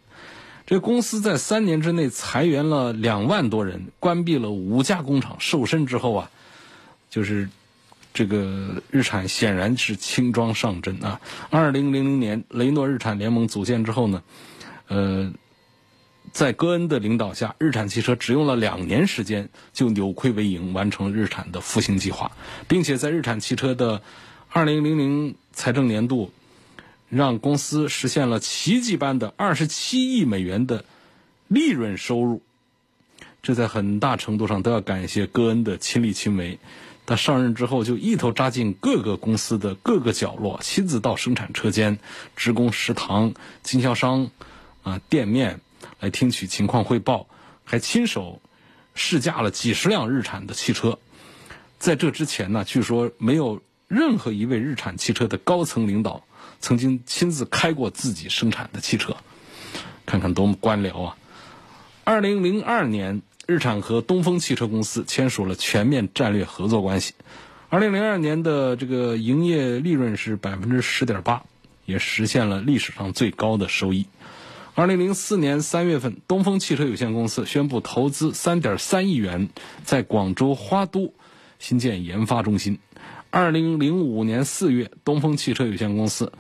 [0.66, 5.36] 这公司在三年之内裁员了两万多人，关闭了五家工厂。
[5.38, 6.32] 瘦身之后啊，
[7.12, 7.48] 就是
[8.12, 11.22] 这个日产显然是轻装上阵啊。
[11.52, 14.24] 二零零零年雷诺日产联盟组建之后呢，
[14.88, 15.32] 呃。
[16.32, 22.32] 在戈恩的领导下，日产汽车只用了两年时间就扭亏为盈，完成日产的复兴计划，
[22.68, 24.02] 并且在日产汽车的
[24.54, 26.32] 2000财政年度，
[27.10, 30.86] 让公司实现了奇迹般的27亿美元的
[31.48, 32.42] 利润收入。
[33.42, 36.60] 这在很大程度上都要感谢戈恩的亲力亲为。
[37.06, 41.98] 他上任之后就一头扎进各个公司的各个角落，亲自到生产车间、
[42.36, 44.30] 职工食堂、经销商
[44.84, 45.60] 啊店面。
[46.00, 47.28] 来听取情况汇报，
[47.64, 48.42] 还亲手
[48.96, 51.00] 试驾了几十辆日产的汽车。
[51.78, 56.24] 在这之前呢，据说没有任何一位日产汽车的高层领导
[56.60, 59.16] 曾经亲自开过自己生产的汽车。
[60.06, 61.18] 看看多么官僚啊！
[62.04, 67.14] 二零零二年，日产和东风汽车公司签署了全面战略合作关系。
[67.70, 71.44] 二零零二年的这个营业利润是百分之十点八，
[71.86, 74.08] 也实现了历史上最高的收益。
[74.76, 79.50] 二零零四年三月份，东风汽车有限公司宣布投资三点三亿元，
[79.84, 81.14] 在广州花都
[81.58, 82.80] 新建研发中心。
[83.30, 86.32] 二零零五年四月，东风汽车有限公司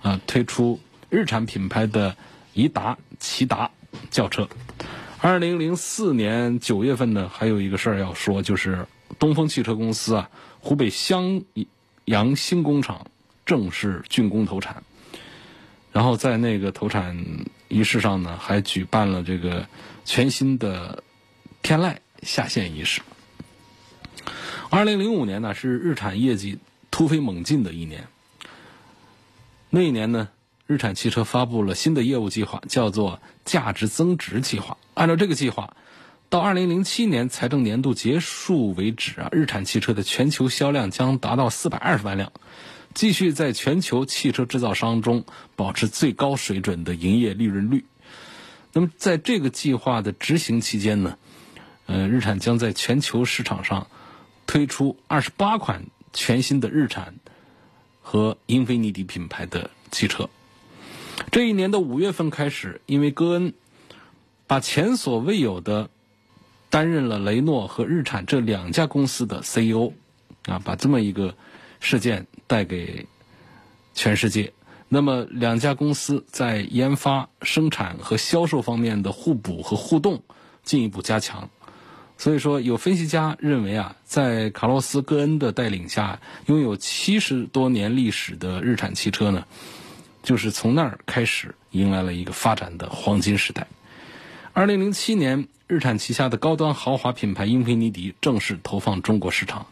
[0.00, 0.78] 啊推出
[1.10, 2.16] 日产品牌的
[2.54, 3.70] 颐达、骐达
[4.10, 4.48] 轿车。
[5.20, 8.86] 二零零四年九月份呢，还有一个事儿要说，就是
[9.18, 11.42] 东风汽车公司啊，湖北襄
[12.04, 13.08] 阳新工厂
[13.44, 14.84] 正式竣工投产。
[15.90, 17.26] 然后在那个投产
[17.68, 19.66] 仪式上呢，还举办了这个
[20.04, 21.02] 全新的
[21.62, 23.00] 天籁下线仪式。
[24.70, 26.58] 二零零五年呢是日产业绩
[26.90, 28.08] 突飞猛进的一年。
[29.70, 30.28] 那一年呢，
[30.66, 34.76] 日产汽车发布了新的业务计划，叫做价值增值计划。
[34.94, 35.76] 按照这个计划，
[36.30, 42.32] 到二零零七年财政年度结束为止啊，日产汽车的全球销量将达到四百二十万辆。
[42.98, 47.84] 继续在全球汽车制造商中保持最高水准的营业利润率。
[48.72, 51.16] 那么，在这个计划的执行期间呢，
[51.86, 53.86] 呃，日产将在全球市场上
[54.48, 57.14] 推出二十八款全新的日产
[58.02, 60.28] 和英菲尼迪品牌的汽车。
[61.30, 63.54] 这一年的五月份开始，因为戈恩
[64.48, 65.88] 把前所未有的
[66.68, 69.92] 担任了雷诺和日产这两家公司的 CEO，
[70.46, 71.36] 啊，把这么一个。
[71.80, 73.06] 事件带给
[73.94, 74.52] 全世界，
[74.88, 80.22] 那么两家公司在研发、生产和销售方面的互补和互动
[80.62, 81.50] 进一步加强。
[82.16, 89.46] 所以说，有分析家认为啊，在卡洛斯·戈恩的带领下，拥有七十多年历史的日产汽车呢，
[90.24, 93.68] 就是从那儿开始迎来了一个发展的黄金时代。
[94.52, 99.66] 二零零七年，日产旗下的高端豪华品牌英菲尼迪正式投放中国市场，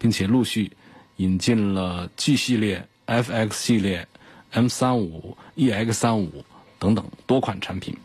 [0.00, 0.72] 并且陆续。
[1.16, 4.08] 引进了 G 系列、FX 系列、
[4.50, 6.44] M 三五、EX 三五
[6.78, 7.96] 等等多款产品。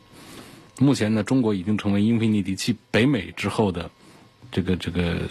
[0.80, 3.91] 目前呢，中国已经成为英菲尼迪继北美之后的
[4.52, 5.30] 这个这个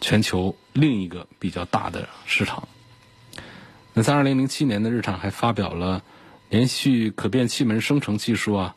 [0.00, 2.66] 全球另一个比较大的市场。
[3.94, 6.02] 那在二零零七年的日产还发表了
[6.48, 8.74] 连续可变气门生成技术啊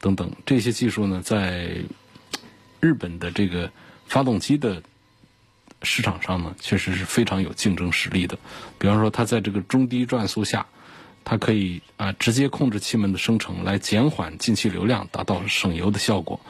[0.00, 1.78] 等等这些技术呢，在
[2.80, 3.70] 日本的这个
[4.06, 4.82] 发动机的
[5.86, 8.36] 市场上呢，确实是非常有竞争实力的。
[8.78, 10.66] 比方说，它在这个中低转速下，
[11.24, 16.40] 它可以啊直接控制气门的生成，来减缓进气流量，达到省油的效果。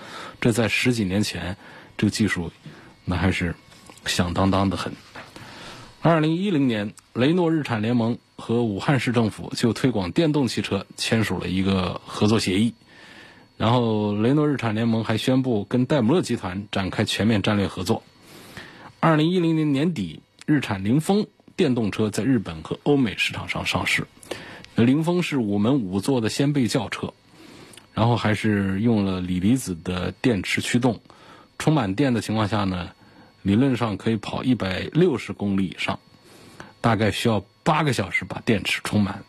[0.40, 1.56] 这在十几年前，
[1.96, 2.50] 这个技术
[3.04, 3.54] 那还是
[4.06, 4.94] 响当当的很。
[6.00, 12.74] 二零一零年，雷诺日产联盟和武汉市政府就推广电动汽车签署了一个合作协议。
[13.56, 18.02] 然后，雷诺日产联盟还宣布跟戴姆勒集团展开全面战略合作。
[19.06, 24.08] 二零一零年年底，日产凌风电动车在日本和欧美市场上上市。
[24.74, 27.14] 凌风是五门五座的掀背轿车，
[27.94, 31.00] 然后还是用了锂离子的电池驱动，
[31.56, 32.90] 充满电的情况下呢，
[33.42, 36.00] 理论上可以跑一百六十公里以上，
[36.80, 39.22] 大概需要八个小时把电池充满。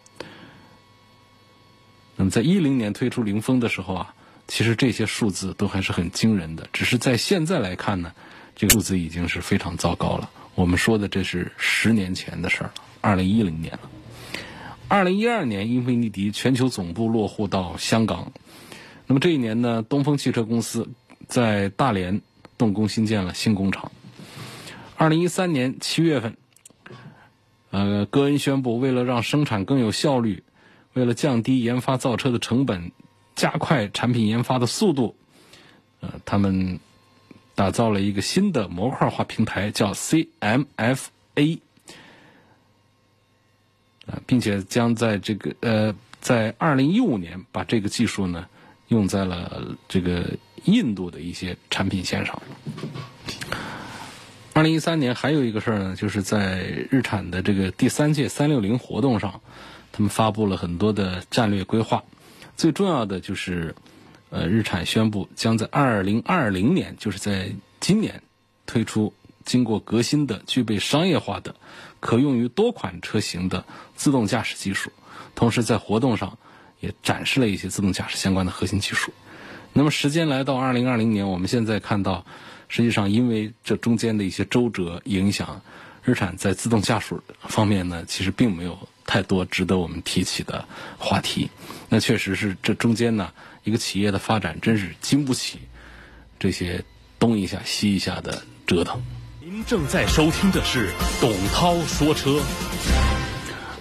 [2.15, 4.15] 那么在一零年推出凌风的时候啊，
[4.47, 8.13] 其实这些数字都还是很惊人的，只是在现在来看呢，
[8.57, 10.31] 这个数字已经是非常糟糕了。
[10.55, 13.81] 我们说的这是十年前的事儿了，二零一零年了。
[14.87, 18.31] 二零一二年，英菲尼迪全球总部落户到香港。
[19.05, 20.89] 那么这一年呢，东风汽车公司
[21.27, 22.21] 在大连
[22.57, 23.91] 动工新建了新工厂。
[24.95, 26.35] 二零一三年七月份，
[27.69, 30.41] 呃，戈恩宣布，为了让生产更有效率，
[30.93, 32.91] 为了降低研发造车的成本，
[33.35, 35.15] 加快产品研发的速度，
[35.99, 36.79] 呃，他们
[37.57, 41.59] 打造了一个新的模块化平台，叫 CMFA。
[44.05, 48.45] 啊，并且将在这个呃，在二零一五年把这个技术呢
[48.89, 52.39] 用在了这个印度的一些产品线上。
[54.53, 59.41] 二零一三年还有一个事儿呢，就是在日产的这个第三届三六零活动上，
[59.91, 62.03] 他们发布了很多的战略规划，
[62.55, 63.75] 最重要的就是
[64.29, 68.21] 呃，日产宣布将在二零二零年，就是在今年
[68.65, 69.13] 推出
[69.45, 71.55] 经过革新的、具备商业化的。
[71.99, 74.91] 可用于多款车型的自动驾驶技术，
[75.33, 76.37] 同时在活动上
[76.79, 79.11] 也展示了一些自动驾驶相关的核心技术。
[79.73, 82.25] 那么时间来到二零二零年，我们现在看到，
[82.67, 85.61] 实际上因为这中间的一些周折影响，
[86.03, 90.63] 日产在自动驾驶方面呢，其实并没有太多值得我们提起的
[90.99, 91.49] 话题。
[91.89, 93.31] 那确实是这中间呢，
[93.67, 95.59] 一个企业的发展真是经不起
[96.39, 96.85] 这些
[97.19, 99.03] 东一下西一下的折腾。
[99.41, 102.41] 您正在收听的是董涛说车。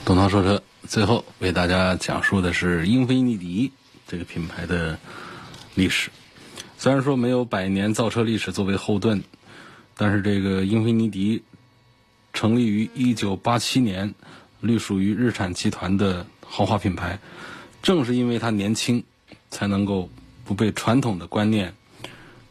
[0.05, 3.70] 董涛说车，最后为大家讲述的是英菲尼迪
[4.09, 4.99] 这个品牌的
[5.77, 6.11] 历史。
[6.77, 9.22] 虽然说没有百年造车历史作为后盾，
[9.96, 11.44] 但是这个英菲尼迪
[12.33, 14.12] 成立于一九八七年，
[14.59, 17.20] 隶属于日产集团的豪华品牌。
[17.85, 19.05] 正是因为它年轻，
[19.50, 20.09] 才能够
[20.44, 21.74] 不被传统的观念。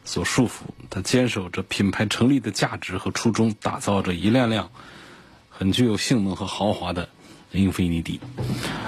[0.04, 4.70] 所束缚，他坚守着品牌成立的价值和初衷，打造着一辆辆
[5.50, 7.08] 很具有性能和豪华的
[7.50, 8.20] 英菲尼迪。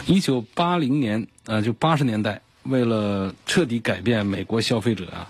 [0.07, 5.29] 一九八零年，呃，就八十年代，为了彻底改变美国消费者啊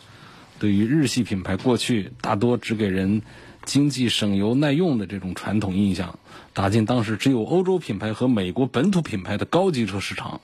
[0.59, 3.23] 对于日系品牌过去大多只给人
[3.64, 6.19] 经济、省油、耐用的这种传统印象，
[6.53, 10.43] 打进当时只有欧洲品牌和美国本土品牌的高级车市场。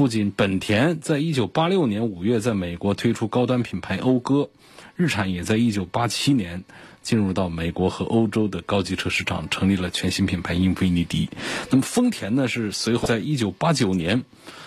[0.00, 4.48] 不仅本田在一九八六年五月在美国推出高端品牌讴歌。
[4.96, 6.64] 日产也在一九八七年
[7.02, 11.28] 进入到美国和欧洲的高级车市场，成立了全新品牌英菲尼迪。
[11.68, 14.24] 那么丰田呢，是随后在一九八九年，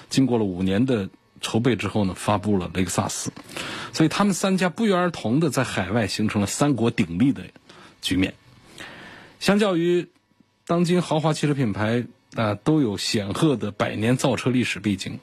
[0.07, 1.09] 经过了五年的
[1.41, 3.31] 筹备之后呢，发布了雷克萨斯。
[3.91, 7.41] 所以他们三家不约而同的在海外形成了三国鼎立的
[8.03, 8.35] 局面。
[9.39, 10.09] 相较于
[10.67, 15.19] 当今豪华汽车品牌啊，都有显赫的百年造车历史背景，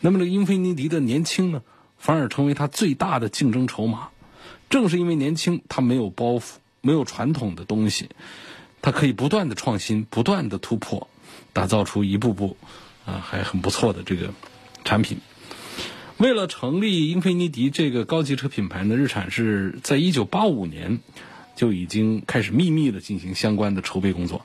[0.00, 1.62] 那么这英菲尼迪的年轻呢，
[1.96, 4.08] 反而成为它最大的竞争筹码。
[4.68, 8.10] 正是因为年轻，他没有包袱，没有传统的东西，
[8.82, 11.08] 他可以不断的创新，不断的突破，
[11.52, 12.56] 打造出一步步
[13.04, 14.32] 啊还很不错的这个
[14.84, 15.18] 产品。
[16.18, 21.00] 为了成立英菲尼迪这个高级车品牌呢，日产是在一九八五年
[21.56, 24.44] 就已经开始秘密的进行相关的筹备工作。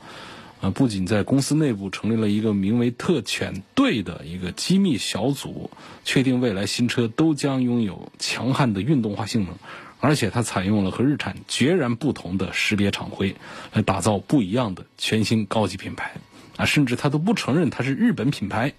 [0.61, 5.69] 啊，不仅在公司内部成立了一个名为“特犬队”的一个机密小组，
[6.03, 9.55] 确定未来新车都将拥有强悍的运动化性能。
[10.01, 13.35] 而且它采用了和日产截然不同的识别厂徽，
[13.73, 16.13] 来打造不一样的全新高级品牌，
[16.57, 18.73] 啊，甚至他都不承认它是日本品牌，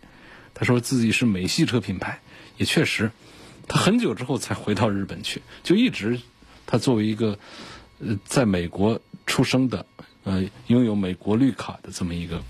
[0.54, 2.20] 他说自己是美系车品牌，
[2.58, 3.10] 也确实，
[3.66, 6.20] 他很久之后才回到日本去，就一直
[6.64, 7.36] 他作为一个
[7.98, 9.84] 呃在美国出生的
[10.26, 12.42] 呃拥有美国绿卡的这么一个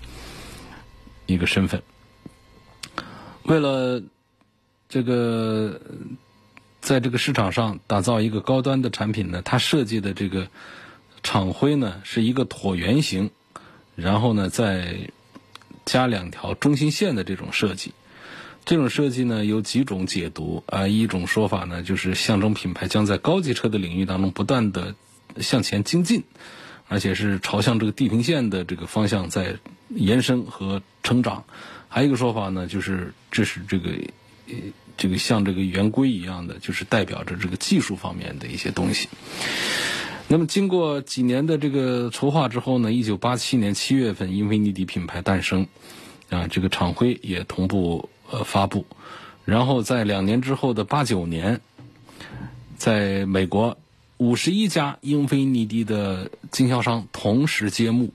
[1.27, 1.83] 一个身份，
[3.43, 4.01] 为了
[4.89, 5.79] 这个
[6.81, 10.47] 在这个市场上打造一个高端的产品呢，它设计的这个
[11.21, 13.29] 厂徽呢是一个椭圆形，
[13.95, 15.11] 然后呢再
[15.85, 17.93] 加两条中心线的这种设计。
[18.65, 24.95] 这种设计呢有几种解读啊，一种说法呢就是象征品牌将在高级车的领域当中不断的
[25.39, 26.23] 向前精进，
[26.87, 29.55] 而且是朝向这个地平线的这个方向在
[29.89, 31.43] 延伸和成长。
[31.87, 33.91] 还有一个说法呢，就是这是这个
[34.97, 39.09] 这个像这个圆规一样的，就是代表着这个技术方面的一些东西。
[40.27, 45.67] 那么经过几年的这个筹划之后呢，一九八七年七月份，英菲尼迪品牌诞生，
[46.29, 48.09] 啊，这个厂徽也同步。
[48.29, 48.85] 呃，发布，
[49.45, 51.61] 然后在两年之后的八九年，
[52.75, 53.77] 在美国
[54.17, 58.11] 五十一家英菲尼迪的经销商同时揭幕，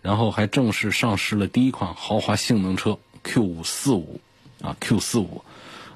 [0.00, 4.20] 然后还正式上市了第一款豪华性能车 Q 五四五
[4.62, 5.44] 啊 Q 四五，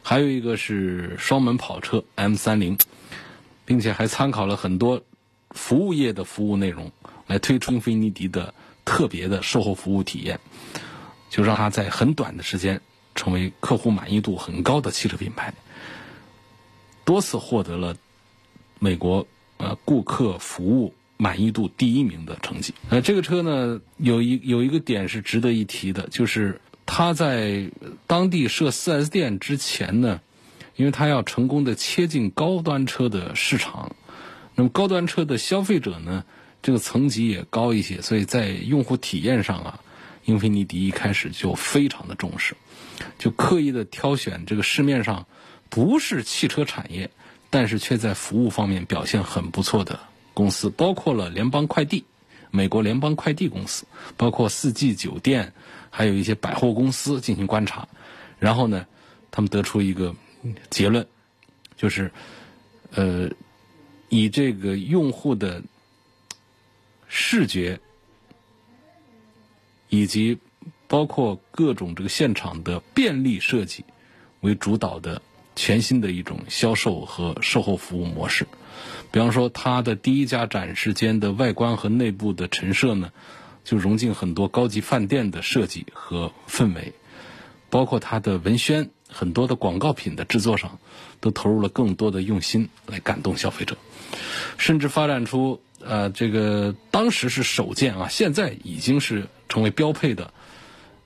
[0.02, 2.76] 还有一个是双门跑车 M 三零，
[3.64, 5.02] 并且还参考了很多
[5.50, 6.92] 服务业的服务内容
[7.26, 8.52] 来推出英菲尼迪的
[8.84, 10.38] 特别的售后服务体验，
[11.30, 12.80] 就让它在很短的时间。
[13.14, 15.54] 成为客户满意度很高的汽车品牌，
[17.06, 17.96] 多次获得了
[18.78, 22.74] 美国呃顾客服务满意度第一名的成绩。
[22.90, 27.70] 呃，这个车呢有一有一个点是值得一提的，就是它在
[28.06, 30.20] 当地设 4S 店之前呢，
[30.76, 33.96] 因为它要成功的切进高端车的市场，
[34.54, 36.24] 那么高端车的消费者呢，
[36.62, 39.80] 这个层级也高一些，所以在用户体验上啊，
[40.24, 42.56] 英菲尼迪一开始就非常的重视。
[43.18, 45.26] 就刻意的挑选这个市面上
[45.68, 47.10] 不是汽车产业，
[47.50, 49.98] 但是却在服务方面表现很不错的
[50.34, 52.04] 公司，包括了联邦快递、
[52.50, 53.84] 美国联邦快递公司，
[54.16, 55.52] 包括四季酒店，
[55.90, 57.86] 还有一些百货公司进行观察，
[58.38, 58.86] 然后呢，
[59.30, 60.14] 他们得出一个
[60.70, 61.06] 结论，
[61.76, 62.10] 就是，
[62.92, 63.30] 呃，
[64.08, 65.62] 以这个用户的
[67.08, 67.78] 视觉
[69.88, 70.38] 以及。
[70.88, 73.84] 包括各种这个现场的便利设计
[74.42, 75.20] 为主导的
[75.56, 78.46] 全新的一种销售和售后服务模式。
[79.10, 83.10] 比方说，它的第一家展示间的外观和内部的陈设呢，
[83.64, 86.92] 就融进很多高级饭店的设计和氛围。
[87.70, 90.78] 包括它的文宣，很多的广告品的制作上，
[91.20, 93.76] 都投入了更多的用心来感动消费者。
[94.58, 100.32] 甚至发展出呃，这个当时是首件啊，现在已经是成为标配的。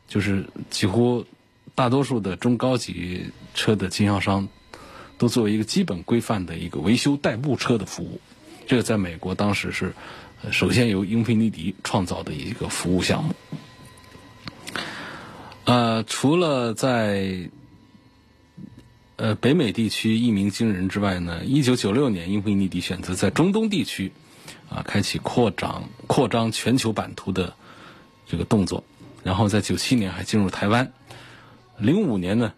[0.07, 1.25] 就是几乎
[1.75, 4.49] 大多数的中高级车的经销商
[5.19, 8.21] 都作为一个基本规范的一个维修代步车的服务，
[8.67, 9.95] 这个在美国当时是
[10.51, 13.35] 首先由英菲尼迪创造的一个服务项目。
[15.65, 17.51] 呃，除了在
[19.17, 24.13] 呃北美地区一鸣惊人之外呢，一九九六年英菲尼迪选择在中东地区
[24.69, 27.55] 啊开启扩张扩张全球版图的
[28.27, 28.85] 这个动作。
[29.23, 30.95] 然后在九七年还进入台湾，
[31.81, 32.53] 零五年呢，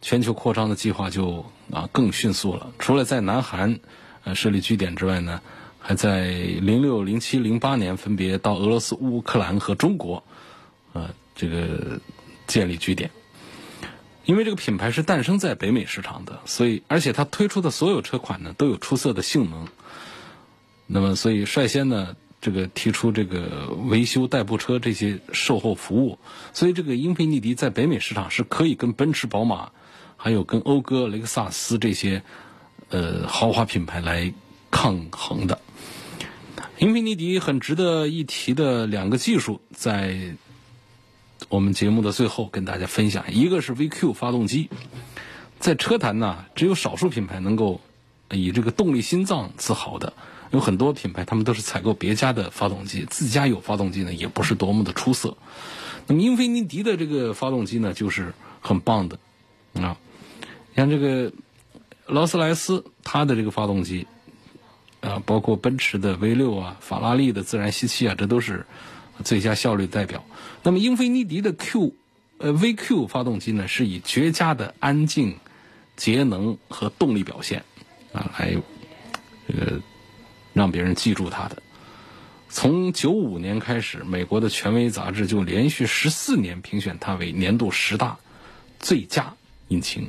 [0.00, 2.72] 全球扩张的计划就啊更迅速了。
[2.78, 3.80] 除了在南韩
[4.24, 5.42] 呃设立据点之外呢，
[5.80, 10.22] 还在零六、零七、零八年分别到俄罗斯、乌克兰和中国，
[10.92, 12.00] 呃这个
[12.46, 13.10] 建立据点。
[14.24, 19.66] 因为这个品牌是诞生在北美市场的，所以而且它推出的所有车款呢都有出色的性能。
[20.86, 22.16] 那么所以率先呢。
[22.40, 26.18] 这个提出这个维修代步车这些售后服务，
[26.52, 29.70] 所以这个英菲尼迪在北美市场是可以跟奔驰、宝马，
[30.16, 32.22] 还有跟讴歌、雷克萨斯这些
[32.90, 34.32] 呃豪华品牌来
[34.70, 35.60] 抗衡的。
[36.78, 40.36] 英菲尼迪很值得一提的两个技术，在
[41.48, 44.70] 我们节目的最后跟大家分享，一个是 VQ 发动机，
[45.58, 47.80] 在车坛呢，只有少数品牌能够
[48.30, 50.12] 以这个动力心脏自豪的。
[50.50, 55.36] 有很多品牌，他们都是采购别家的发动机，自家有发动机呢，也不是多么的出色。
[56.06, 59.18] 那么英菲尼迪的这个发动机呢，就是很棒的
[59.74, 59.98] 啊。
[60.74, 61.32] 像这个
[62.06, 64.06] 劳斯莱斯，它的这个发动机
[65.00, 68.64] 啊，包括奔驰的 V 六啊，法拉利的自然吸气啊，这都是
[69.24, 70.24] 最佳效率代表。
[70.62, 71.92] 那么英菲尼迪的 Q
[72.38, 75.36] 呃 VQ 发动机呢，是以绝佳的安静、
[75.96, 77.64] 节能和动力表现
[78.14, 78.56] 啊来
[79.46, 79.82] 这个。
[80.58, 81.62] 让别人记住它的。
[82.50, 88.18] 从九五年开始，美国的权威杂志就连续十四年评选它为年度十大
[88.80, 89.34] 最佳
[89.68, 90.08] 引擎，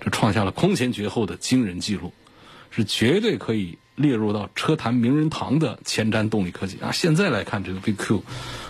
[0.00, 2.12] 这创下了空前绝后的惊人记录，
[2.70, 6.92] 是绝对可以列入到车坛名人堂的前瞻动力科技啊。
[6.92, 8.20] 现在来看，这个 VQ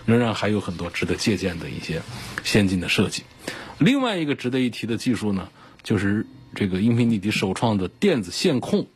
[0.07, 2.01] 仍然还有很多值得借鉴的一些
[2.45, 3.25] 先进的设计。
[3.79, 5.49] 另外一个值得一提的技术呢，
[5.83, 8.87] 就是这个英菲尼迪首创的电子线控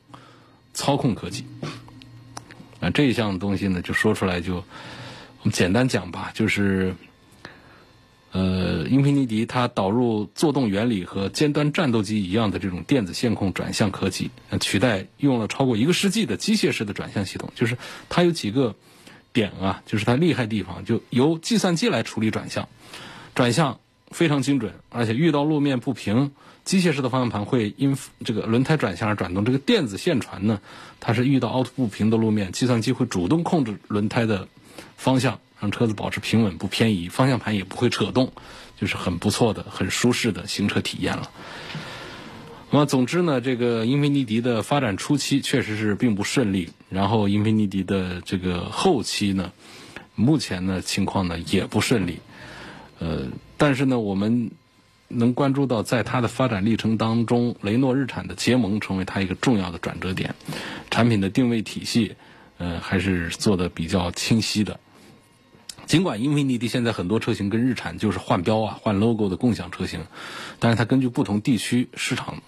[0.72, 1.44] 操控科技。
[2.80, 6.94] 啊，这一项东西呢，就说出来就我们简单讲吧，就是
[8.30, 17.50] 呃，英菲尼迪它导入作动原理和尖端战斗机一样的这种电子线控转向科技，取代用了超过一个世纪的机械式的转向系统。
[17.54, 17.76] 就是
[18.08, 18.74] 它有几个
[19.32, 22.68] 点啊，就是它厉害地方，就由计算机来处理转向，
[23.34, 26.32] 转向非常精准，而且遇到路面不平。
[26.68, 27.96] 机械式的方向盘会因
[28.26, 30.60] 这个轮胎转向而转动，这个电子线传呢，
[31.00, 34.48] 它是遇到凹凸不平的路面，计算机会主动控制轮胎的
[34.98, 38.32] 方向，让车子保持平稳不偏移，方向盘也不会扯动，
[38.78, 41.30] 就是很不错的、很舒适的行车体验了。
[42.70, 49.52] 那么，总之呢，这个英菲尼迪的发展初期确实是并不顺利，然后英菲尼迪的这个后期呢，
[50.14, 52.18] 目前呢情况呢也不顺利，
[52.98, 54.50] 呃，但是呢我们。
[55.08, 60.34] 能关注到，在它的发展历程当中，雷诺日产的结盟成为它一个重要的转折点，
[60.90, 62.14] 产品的定位体系，
[62.58, 64.78] 呃，还是做的比较清晰的。
[65.86, 70.04] 尽管英菲尼迪现在很多车型跟日产就是换标啊、换 logo 的共享车型，
[70.58, 72.42] 但是它根据不同地区市场，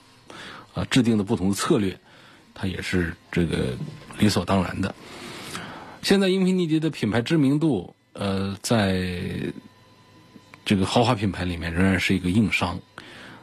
[0.75, 1.99] 啊，制定的不同的策略，
[2.53, 3.79] 它也是这个
[4.19, 4.95] 理所当然的。
[6.03, 9.53] 现在英菲尼迪的品牌知名度，呃，在。
[10.71, 12.79] 这个豪华品牌里面仍然是一个硬伤，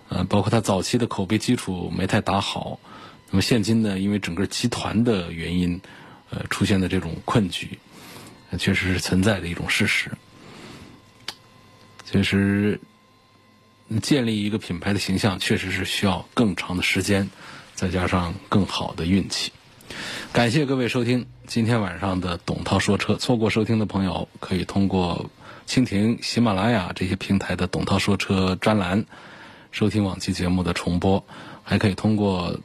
[0.08, 2.80] 呃，包括它早期的口碑基础没太打好，
[3.30, 5.82] 那么现今呢，因为整个集团的原因，
[6.30, 7.80] 呃，出现的这种困局，
[8.58, 10.10] 确实是存在的一种事实。
[12.06, 12.80] 其实，
[14.02, 17.30] 建立一个品牌的形象，确实是需要更长的时间，
[17.76, 19.52] 再加上更好的运气。
[20.32, 25.30] 感谢各位收听今天晚上的董涛说车，错过收听的朋友可以通过。
[25.68, 29.06] 蜻蜓、喜马拉雅这些平台的“董涛说车”专栏，
[29.70, 31.26] 收听往期节目的重播，
[31.62, 32.58] 还可以通过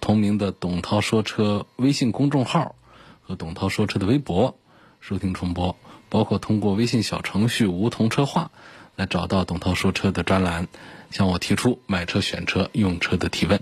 [0.00, 2.76] 同名的“董涛说车”微信公众号
[3.22, 4.56] 和“董涛说车”的微博
[5.00, 5.76] 收听重播，
[6.08, 8.52] 包括通过微信小程序“梧桐车话”
[8.94, 10.68] 来找到“董涛说车”的专栏，
[11.10, 13.60] 向我提出买车、选车、用车的提问。